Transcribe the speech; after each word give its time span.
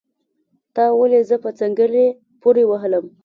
تا 0.75 0.83
ولې 0.99 1.19
زه 1.29 1.35
په 1.43 1.49
څنګلي 1.59 2.05
پوري 2.41 2.63
وهلم 2.67 3.05